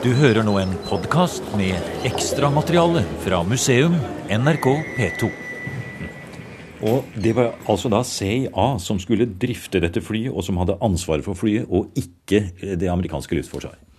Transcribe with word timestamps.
Du 0.00 0.14
hører 0.16 0.40
nå 0.40 0.54
en 0.56 0.70
podkast 0.88 1.44
med 1.60 1.76
ekstramateriale 2.08 3.02
fra 3.20 3.42
museum 3.44 3.92
NRK 4.32 4.68
P2. 4.96 5.28
Og 6.88 7.10
det 7.20 7.34
var 7.36 7.50
altså 7.68 7.90
da 7.92 8.00
CIA 8.08 8.64
som 8.80 8.96
skulle 9.02 9.28
drifte 9.28 9.82
dette 9.84 10.00
flyet, 10.00 10.32
og 10.32 10.40
som 10.46 10.56
hadde 10.56 10.78
ansvaret 10.80 11.26
for 11.26 11.36
flyet, 11.36 11.68
og 11.68 11.92
ikke 12.00 12.46
det 12.80 12.88
amerikanske 12.88 13.42
luftforsvaret. 13.42 13.89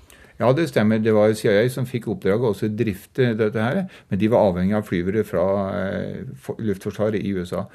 Ja, 0.41 0.49
det 0.57 0.71
stemmer. 0.71 0.97
Det 0.97 1.13
var 1.13 1.33
CIA 1.37 1.67
som 1.69 1.85
fikk 1.85 2.07
oppdraget 2.09 2.47
også 2.49 2.65
å 2.65 2.73
drifte 2.73 3.27
dette 3.37 3.61
her. 3.61 3.83
Men 4.09 4.19
de 4.21 4.29
var 4.31 4.47
avhengig 4.49 4.73
av 4.73 4.87
flyvere 4.87 5.21
fra 5.27 5.43
eh, 5.77 6.55
Luftforsvaret 6.57 7.21
i 7.21 7.33
USA. 7.37 7.67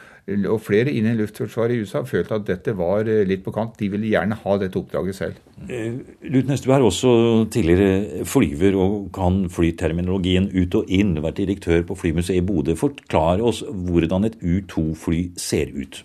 Og 0.50 0.58
flere 0.64 0.90
innen 0.90 1.14
Luftforsvaret 1.20 1.76
i 1.76 1.84
USA 1.84 2.02
følte 2.08 2.40
at 2.40 2.48
dette 2.48 2.74
var 2.74 3.06
eh, 3.06 3.22
litt 3.28 3.44
på 3.44 3.54
kant. 3.54 3.76
De 3.78 3.90
ville 3.92 4.10
gjerne 4.10 4.38
ha 4.40 4.56
dette 4.58 4.80
oppdraget 4.80 5.18
selv. 5.18 5.38
Eh, 5.70 6.00
Lutnes, 6.26 6.64
du 6.64 6.72
er 6.74 6.82
også 6.82 7.12
tidligere 7.54 8.26
flyver 8.26 8.78
og 8.82 9.12
kan 9.14 9.44
flyterminologien 9.52 10.50
ut 10.56 10.74
og 10.80 10.90
inn. 10.90 11.14
Vært 11.22 11.38
direktør 11.44 11.86
på 11.86 11.98
Flymuseet 12.02 12.40
i 12.40 12.46
Bodø. 12.48 12.74
Forklar 12.78 13.44
oss 13.46 13.62
hvordan 13.62 14.26
et 14.26 14.40
U-2-fly 14.42 15.28
ser 15.38 15.70
ut. 15.76 16.02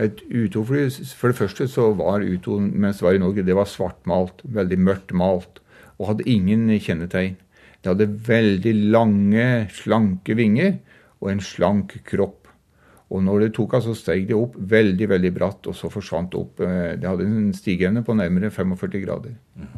Et 0.00 0.22
U-2-fly, 0.30 0.86
For 1.18 1.32
det 1.32 1.40
første 1.42 1.66
så 1.68 1.90
var 1.98 2.22
U-2 2.22 2.60
mens 2.70 3.02
det 3.02 3.08
var 3.08 3.18
i 3.18 3.24
Norge, 3.24 3.42
det 3.42 3.58
var 3.58 3.66
svartmalt. 3.68 4.46
Veldig 4.46 4.78
mørkt 4.78 5.12
malt 5.18 5.58
og 6.02 6.08
hadde 6.10 6.28
ingen 6.30 6.66
kjennetegn. 6.82 7.38
Det 7.82 7.90
hadde 7.90 8.10
veldig 8.26 8.72
lange, 8.94 9.46
slanke 9.74 10.34
vinger 10.38 10.76
og 11.22 11.30
en 11.30 11.42
slank 11.42 11.96
kropp. 12.06 12.48
Og 13.12 13.20
når 13.22 13.44
det 13.44 13.50
tok 13.58 13.76
av, 13.76 13.84
så 13.84 13.94
steg 13.96 14.24
det 14.30 14.36
opp 14.36 14.54
veldig 14.56 15.08
veldig 15.10 15.32
bratt, 15.36 15.68
og 15.68 15.76
så 15.76 15.90
forsvant 15.92 16.32
det 16.32 16.40
opp. 16.40 16.62
Eh, 16.64 16.94
det 16.98 17.08
hadde 17.08 17.26
en 17.28 17.50
stigeevne 17.56 18.04
på 18.06 18.16
nærmere 18.16 18.50
45 18.50 19.02
grader. 19.04 19.34
Mm. 19.56 19.72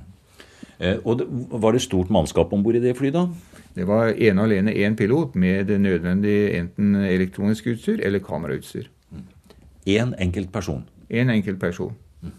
og 1.05 1.19
det, 1.19 1.27
Var 1.51 1.73
det 1.73 1.83
stort 1.83 2.11
mannskap 2.11 2.53
om 2.53 2.63
bord 2.63 2.77
i 2.77 2.83
det 2.83 2.97
flyet, 2.97 3.15
da? 3.15 3.29
Det 3.75 3.87
var 3.89 4.15
ene 4.15 4.43
og 4.43 4.47
alene 4.47 4.75
én 4.75 4.95
pilot 4.95 5.35
med 5.35 5.67
det 5.67 5.81
nødvendige 5.81 6.61
enten 6.61 6.95
elektronisk 6.95 7.67
utstyr 7.67 8.01
eller 8.03 8.23
kamerautstyr. 8.23 8.87
Én 9.87 10.15
mm. 10.15 10.15
enkelt 10.19 10.53
person? 10.53 10.85
En 11.11 11.31
enkelt 11.31 11.61
person. 11.61 11.95
Mm. 12.23 12.33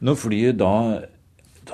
Når 0.00 0.14
flyet 0.14 0.58
da 0.58 0.74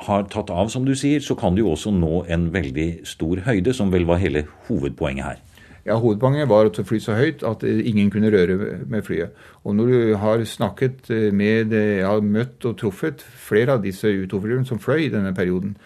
har 0.07 0.29
tatt 0.33 0.51
av, 0.53 0.69
som 0.73 0.85
du 0.87 0.95
sier, 0.99 1.21
så 1.25 1.37
kan 1.39 1.57
du 1.57 1.63
jo 1.65 1.73
også 1.73 1.93
nå 1.95 2.25
en 2.33 2.51
veldig 2.55 3.07
stor 3.09 3.43
høyde, 3.47 3.75
som 3.75 3.93
vel 3.93 4.07
var 4.09 4.23
hele 4.23 4.47
hovedpoenget 4.69 5.25
her. 5.25 5.43
Ja, 5.87 6.01
Hovedpoenget 6.03 6.49
var 6.51 6.67
å 6.67 6.83
fly 6.83 6.99
så 6.99 7.15
høyt 7.15 7.45
at 7.47 7.63
ingen 7.63 8.09
kunne 8.11 8.33
røre 8.35 8.57
med 8.91 9.05
flyet. 9.07 9.37
Og 9.63 9.77
når 9.79 9.93
du 9.93 10.17
har 10.19 10.43
snakket 10.43 11.13
med 11.31 11.71
Jeg 11.71 12.03
har 12.03 12.25
møtt 12.27 12.65
og 12.67 12.75
truffet 12.81 13.23
flere 13.23 13.77
av 13.77 13.85
disse 13.85 14.11
U-2-flyene 14.11 14.67
som 14.67 14.83
fløy 14.83 15.07
i 15.07 15.13
denne 15.13 15.31
perioden. 15.35 15.77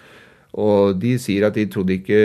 Og 0.56 0.97
de 0.98 1.19
sier 1.20 1.44
at 1.47 1.55
de 1.55 1.69
trodde 1.69 1.98
ikke 1.98 2.16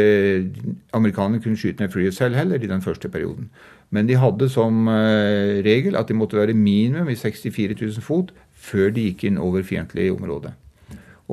amerikanerne 0.95 1.43
kunne 1.43 1.59
skyte 1.59 1.83
ned 1.83 1.91
flyet 1.91 2.15
selv 2.15 2.39
heller 2.39 2.63
i 2.63 2.71
den 2.71 2.81
første 2.81 3.11
perioden. 3.11 3.51
Men 3.91 4.07
de 4.07 4.15
hadde 4.17 4.49
som 4.49 4.87
eh, 4.87 5.61
regel 5.67 5.99
at 5.99 6.07
de 6.07 6.17
måtte 6.17 6.39
være 6.39 6.55
minimum 6.57 7.11
i 7.11 7.15
64 7.19 7.75
000 7.81 8.01
fot 8.01 8.31
før 8.55 8.89
de 8.95 9.09
gikk 9.09 9.27
inn 9.27 9.37
over 9.37 9.67
fiendtlig 9.67 10.09
område. 10.15 10.55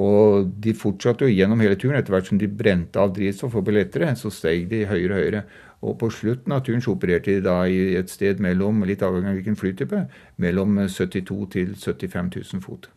Og 0.00 0.48
de 0.64 0.72
fortsatte 0.76 1.26
jo 1.26 1.34
gjennom 1.34 1.60
hele 1.60 1.76
turen. 1.76 1.98
Etter 1.98 2.14
hvert 2.14 2.30
som 2.30 2.40
de 2.40 2.48
brente 2.48 3.00
av 3.00 3.12
drivstoff 3.16 3.58
og 3.58 3.66
billetter, 3.66 4.06
så 4.16 4.32
steg 4.32 4.64
de 4.70 4.86
høyere 4.88 5.12
og 5.12 5.20
høyere. 5.20 5.42
Og 5.82 5.98
på 6.00 6.08
slutten 6.14 6.54
av 6.54 6.62
turen 6.64 6.82
så 6.84 6.94
opererte 6.94 7.34
de 7.34 7.44
da 7.44 7.58
i 7.66 7.96
et 7.98 8.10
sted 8.10 8.40
mellom, 8.42 8.84
litt 8.88 9.02
avhengig 9.04 9.28
av 9.28 9.38
hvilken 9.40 9.58
flytype, 9.58 10.04
mellom 10.40 10.78
72 10.86 11.38
til 11.52 11.74
75 11.76 12.30
000 12.38 12.64
fot. 12.64 12.88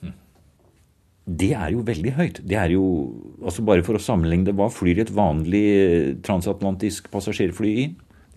Hm. 0.00 0.14
Det 1.42 1.50
er 1.58 1.74
jo 1.74 1.84
veldig 1.84 2.14
høyt. 2.16 2.40
Det 2.48 2.56
er 2.56 2.72
jo, 2.76 2.84
altså 3.42 3.66
Bare 3.66 3.84
for 3.84 3.98
å 3.98 4.02
sammenligne 4.02 4.48
det, 4.48 4.56
hva 4.56 4.70
flyr 4.72 5.02
et 5.04 5.12
vanlig 5.12 5.64
eh, 5.74 6.12
transatlantisk 6.24 7.10
passasjerfly 7.12 7.74
i? 7.82 7.88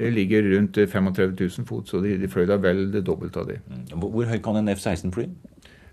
Det 0.02 0.10
ligger 0.10 0.50
rundt 0.56 0.82
35 0.82 1.38
000 1.38 1.70
fot, 1.70 1.88
så 1.88 2.02
de, 2.02 2.18
de 2.18 2.28
fløy 2.32 2.48
da 2.50 2.58
vel 2.60 2.88
det 2.92 3.06
dobbelte 3.06 3.46
av 3.46 3.54
det. 3.54 3.62
Hm. 3.70 4.02
Hvor 4.02 4.34
høyt 4.34 4.44
kan 4.44 4.60
en 4.60 4.74
F-16 4.76 5.14
fly? 5.16 5.30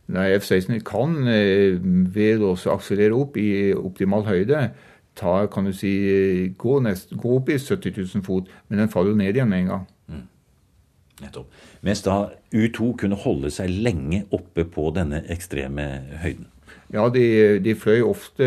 Nei, 0.09 0.31
F-16 0.39 0.81
kan 0.89 1.19
eh, 1.29 1.77
ved 2.15 2.41
å 2.41 2.55
akselerere 2.73 3.17
opp 3.19 3.37
i 3.37 3.75
optimal 3.77 4.25
høyde 4.25 4.71
ta, 5.19 5.47
kan 5.51 5.67
du 5.67 5.75
si, 5.75 5.93
gå, 6.59 6.79
nest, 6.85 7.15
gå 7.19 7.39
opp 7.39 7.51
i 7.51 7.59
70 7.59 7.97
000 7.99 8.25
fot, 8.27 8.51
men 8.69 8.83
den 8.83 8.93
faller 8.93 9.13
jo 9.15 9.21
ned 9.21 9.37
igjen 9.37 9.51
med 9.51 9.65
en 9.65 9.73
gang. 9.73 9.87
Mm. 10.09 10.27
Nettopp. 11.25 11.59
Mens 11.87 12.05
da 12.07 12.19
U2 12.55 12.93
kunne 13.03 13.19
holde 13.19 13.51
seg 13.55 13.73
lenge 13.83 14.25
oppe 14.35 14.65
på 14.69 14.89
denne 14.97 15.25
ekstreme 15.33 15.89
høyden. 16.23 16.47
Ja, 16.95 17.05
de, 17.13 17.59
de 17.61 17.75
fløy 17.77 18.01
ofte 18.07 18.47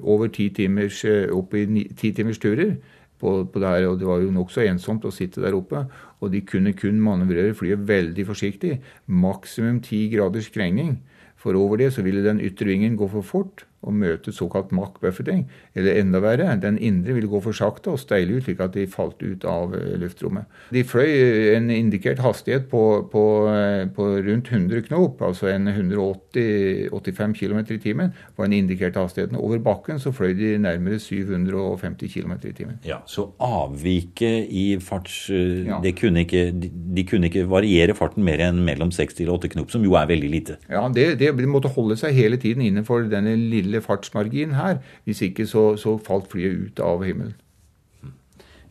over 0.00 0.30
ti 0.32 0.48
timers, 0.54 1.02
eh, 1.04 1.26
opp 1.34 1.52
i 1.58 1.66
ti 1.98 2.12
timers 2.16 2.40
turer 2.40 2.78
på, 3.24 3.32
på 3.48 3.62
det 3.62 3.72
her, 3.72 3.88
og 3.88 3.98
det 4.00 4.08
var 4.08 4.20
jo 4.20 4.32
nokså 4.34 4.66
ensomt 4.68 5.06
å 5.08 5.12
sitte 5.14 5.42
der 5.44 5.56
oppe. 5.56 5.86
Og 6.20 6.32
de 6.32 6.44
kunne 6.46 6.74
kun 6.76 7.00
manøvrere 7.02 7.56
flyet 7.56 7.86
veldig 7.88 8.28
forsiktig. 8.28 8.78
Maksimum 9.08 9.80
ti 9.84 10.06
graders 10.12 10.50
krengning. 10.52 10.98
For 11.40 11.56
over 11.58 11.80
det 11.80 11.90
så 11.96 12.04
ville 12.04 12.24
den 12.24 12.40
ytre 12.44 12.70
vingen 12.70 12.96
gå 12.96 13.08
for 13.12 13.26
fort, 13.26 13.66
og 13.84 13.94
møte 13.94 14.32
såkalt 14.32 14.72
makkbuffeting. 14.74 15.44
Eller 15.76 16.00
enda 16.00 16.20
verre, 16.24 16.48
den 16.60 16.78
indre 16.78 17.16
ville 17.16 17.30
gå 17.30 17.40
for 17.44 17.56
sakte 17.56 17.92
og 17.92 18.00
steile 18.00 18.38
ut, 18.38 18.46
slik 18.46 18.62
at 18.64 18.74
de 18.76 18.86
falt 18.90 19.20
ut 19.22 19.44
av 19.48 19.74
eh, 19.76 19.94
luftrommet. 20.00 20.48
De 20.74 20.84
fløy 20.86 21.54
en 21.54 21.70
indikert 21.72 22.22
hastighet 22.24 22.68
på, 22.72 22.82
på, 23.12 23.24
eh, 23.52 23.84
på 23.94 24.08
rundt 24.24 24.50
100 24.52 24.86
knop, 24.88 25.22
altså 25.24 25.50
en 25.52 25.68
180-85 25.68 27.36
km 27.38 27.60
i 27.76 27.80
timen, 27.82 28.14
var 28.36 28.48
den 28.48 28.58
indikerte 28.62 29.02
hastigheten. 29.02 29.38
Over 29.40 29.60
bakken 29.64 30.00
så 30.02 30.12
fløy 30.14 30.34
de 30.38 30.54
nærmere 30.62 31.00
750 31.02 32.12
km 32.14 32.36
i 32.42 32.54
timen. 32.56 32.80
Ja, 32.86 33.02
Så 33.06 33.28
avviket 33.42 34.48
i 34.50 34.64
farts 34.82 35.28
ja. 35.30 35.78
det 35.82 35.94
kunne 35.98 36.24
ikke, 36.24 36.46
De 36.54 37.04
kunne 37.06 37.28
ikke 37.28 37.44
variere 37.48 37.94
farten 37.96 38.24
mer 38.24 38.40
enn 38.44 38.62
mellom 38.64 38.90
6 38.94 39.18
til 39.20 39.30
8 39.32 39.50
knop, 39.54 39.70
som 39.72 39.84
jo 39.84 39.96
er 39.98 40.08
veldig 40.10 40.30
lite. 40.30 40.58
Ja, 40.70 40.86
det, 40.92 41.18
det, 41.20 41.32
de 41.38 41.50
måtte 41.50 41.72
holde 41.72 41.96
seg 42.00 42.14
hele 42.16 42.38
tiden 42.40 42.64
innenfor 42.64 43.06
denne 43.10 43.34
lille 43.38 43.73
lille 43.74 43.84
fartsmargin 43.84 44.54
her. 44.54 44.78
Hvis 45.04 45.22
ikke 45.22 45.46
så, 45.46 45.74
så 45.76 45.98
falt 45.98 46.30
flyet 46.32 46.68
ut 46.68 46.80
av 46.80 47.04
himmelen. 47.04 47.34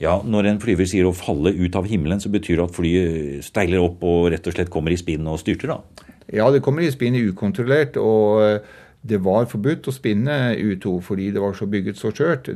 Ja, 0.01 0.21
Når 0.25 0.49
en 0.49 0.59
flyver 0.59 0.87
sier 0.89 1.07
å 1.07 1.15
falle 1.15 1.53
ut 1.53 1.75
av 1.75 1.85
himmelen, 1.87 2.19
så 2.19 2.29
betyr 2.29 2.57
det 2.57 2.63
at 2.65 2.75
flyet 2.75 3.43
steiler 3.45 3.83
opp 3.83 4.01
og 4.03 4.31
rett 4.33 4.47
og 4.47 4.55
slett 4.55 4.71
kommer 4.73 4.91
i 4.91 4.99
spinn 4.99 5.27
og 5.29 5.39
styrter, 5.39 5.69
da? 5.69 6.07
Ja, 6.33 6.49
det 6.51 6.63
kommer 6.63 6.83
i 6.83 6.91
spinn 6.91 7.15
ukontrollert. 7.15 7.97
og 7.97 8.41
eh, 8.43 8.59
det 9.03 9.19
var 9.19 9.49
forbudt 9.51 9.87
å 9.87 9.91
spinne 9.91 10.55
U2 10.55 11.01
fordi 11.03 11.29
det 11.35 11.41
var 11.43 11.53
så 11.53 11.67
bygget 11.67 11.99
så 11.99 12.11
skjørt. 12.15 12.47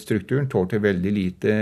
Strukturen 0.00 0.48
tålte 0.48 0.80
veldig 0.80 1.12
lite 1.12 1.56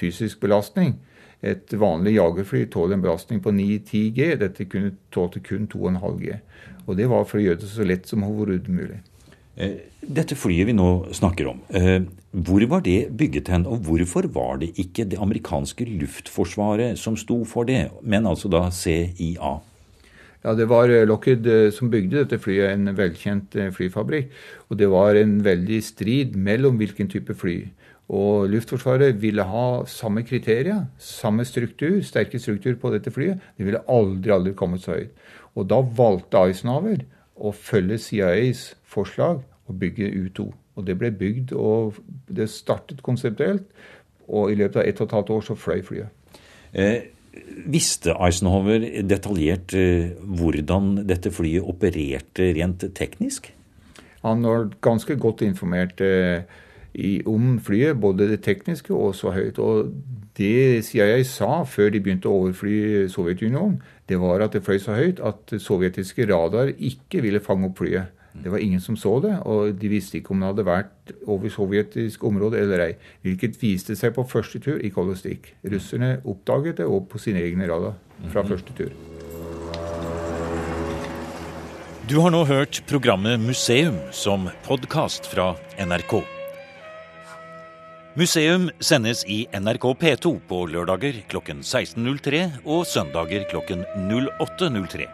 fysisk 0.00 0.40
belastning. 0.40 0.96
Et 1.42 1.74
vanlig 1.76 2.14
jagerfly 2.16 2.64
tåler 2.72 2.96
en 2.96 3.04
belastning 3.04 3.42
på 3.44 3.52
9-10 3.52 4.08
G. 4.16 4.30
Dette 4.40 4.64
kunne 4.64 4.94
tålte 5.12 5.42
kun 5.44 5.68
2,5 5.68 6.18
G. 6.22 6.38
Og 6.86 6.96
det 6.96 7.10
var 7.12 7.26
for 7.28 7.40
å 7.40 7.44
gjøre 7.44 7.60
det 7.60 7.68
så 7.68 7.84
lett 7.84 8.08
som 8.08 8.24
overhodet 8.24 8.72
mulig. 8.72 9.02
Eh, 9.56 9.74
dette 10.00 10.36
flyet 10.38 10.70
vi 10.70 10.74
nå 10.76 11.12
snakker 11.12 11.50
om, 11.50 11.60
eh, 11.76 12.00
hvor 12.32 12.64
var 12.68 12.80
det 12.80 13.10
bygget 13.16 13.48
hen? 13.48 13.66
Og 13.66 13.84
hvorfor 13.84 14.26
var 14.32 14.58
det 14.58 14.72
ikke 14.78 15.04
det 15.08 15.18
amerikanske 15.18 15.84
luftforsvaret 16.00 16.96
som 16.96 17.16
sto 17.16 17.44
for 17.44 17.64
det, 17.64 17.90
men 18.02 18.24
altså 18.24 18.48
da 18.48 18.70
CIA? 18.70 19.60
Ja, 20.44 20.54
Det 20.54 20.68
var 20.68 20.88
eh, 20.88 21.04
Lockheed 21.06 21.72
som 21.72 21.90
bygde 21.90 22.24
dette 22.24 22.38
flyet, 22.38 22.72
en 22.72 22.96
velkjent 22.96 23.52
flyfabrikk. 23.76 24.30
Og 24.70 24.78
det 24.78 24.88
var 24.88 25.14
en 25.14 25.44
veldig 25.44 25.82
strid 25.82 26.34
mellom 26.34 26.78
hvilken 26.78 27.08
type 27.08 27.34
fly. 27.34 27.68
Og 28.08 28.48
Luftforsvaret 28.48 29.20
ville 29.20 29.42
ha 29.42 29.84
samme 29.84 30.22
kriterier, 30.22 30.86
samme 30.98 31.44
struktur, 31.44 32.02
sterke 32.02 32.38
struktur 32.38 32.74
på 32.74 32.90
dette 32.90 33.10
flyet. 33.10 33.38
Det 33.56 33.64
ville 33.66 33.84
aldri, 33.88 34.32
aldri 34.32 34.54
kommet 34.54 34.82
så 34.82 34.96
høyt. 34.96 35.12
Og 35.54 35.68
da 35.68 35.80
valgte 35.80 36.38
Eisenhower 36.38 37.04
å 37.36 37.52
følge 37.56 37.98
CIAs 37.98 38.72
forslag 38.84 39.42
og 39.68 39.78
bygge 39.80 40.10
U2. 40.10 40.50
Og 40.76 40.86
det 40.86 40.96
ble 41.00 41.10
bygd, 41.12 41.52
og 41.52 41.98
det 42.32 42.48
startet 42.50 43.02
konseptuelt. 43.04 43.64
Og 44.32 44.52
i 44.52 44.56
løpet 44.56 44.80
av 44.80 44.88
ett 44.88 45.00
og 45.00 45.08
et 45.08 45.16
halvt 45.18 45.32
år 45.34 45.42
så 45.48 45.56
fløy 45.58 45.82
flyet. 45.84 46.38
Eh, 46.72 47.10
visste 47.68 48.14
Eisenhower 48.16 48.84
detaljert 49.04 49.74
eh, 49.76 50.12
hvordan 50.16 51.02
dette 51.08 51.32
flyet 51.34 51.66
opererte 51.68 52.52
rent 52.56 52.86
teknisk? 52.96 53.50
Han 54.22 54.44
var 54.46 54.70
ganske 54.84 55.16
godt 55.20 55.42
informert 55.44 56.00
eh, 56.00 56.46
i, 56.94 57.22
om 57.26 57.58
flyet, 57.62 58.00
både 58.00 58.28
det 58.30 58.42
tekniske 58.44 58.94
og 58.94 59.14
så 59.16 59.32
høyt. 59.32 59.58
Og 59.58 59.92
det 60.38 60.84
CIA 60.84 61.22
sa 61.28 61.62
før 61.68 61.92
de 61.92 62.00
begynte 62.00 62.30
å 62.30 62.42
overfly 62.42 63.08
Sovjetunionen, 63.12 63.80
det 64.08 64.18
var 64.20 64.44
at 64.44 64.56
det 64.56 64.64
fløy 64.64 64.80
så 64.82 64.96
høyt 64.96 65.22
at 65.24 65.54
sovjetiske 65.62 66.26
radar 66.28 66.72
ikke 66.76 67.22
ville 67.24 67.40
fange 67.40 67.70
opp 67.70 67.80
flyet. 67.80 68.12
Det 68.32 68.50
var 68.50 68.58
ingen 68.64 68.80
som 68.80 68.96
så 68.96 69.18
det, 69.20 69.34
og 69.44 69.74
de 69.76 69.88
visste 69.92 70.16
ikke 70.18 70.32
om 70.32 70.40
det 70.40 70.48
hadde 70.48 70.64
vært 70.64 71.12
over 71.28 71.52
sovjetisk 71.52 72.24
område 72.24 72.62
eller 72.62 72.86
ei. 72.86 72.92
Hvilket 73.26 73.58
viste 73.60 73.96
seg 73.98 74.14
på 74.16 74.24
første 74.24 74.60
tur 74.62 74.80
i 74.80 74.88
Kolostik. 74.90 75.52
Russerne 75.68 76.14
oppdaget 76.24 76.80
det 76.80 76.88
og 76.88 77.10
på 77.12 77.20
sine 77.20 77.44
egne 77.44 77.68
radar 77.68 77.98
fra 78.32 78.42
mhm. 78.42 78.48
første 78.48 78.76
tur. 78.78 78.92
Du 82.08 82.18
har 82.20 82.32
nå 82.34 82.42
hørt 82.48 82.82
programmet 82.88 83.40
Museum 83.40 84.00
som 84.10 84.48
podkast 84.66 85.28
fra 85.30 85.52
NRK. 85.78 86.41
Museum 88.12 88.66
sendes 88.84 89.22
i 89.24 89.48
NRK 89.56 89.96
P2 89.96 90.44
på 90.44 90.68
lørdager 90.68 91.24
klokken 91.32 91.64
16.03 91.64 92.60
og 92.68 92.84
søndager 92.84 93.48
klokken 93.48 93.88
08.03. 94.12 95.08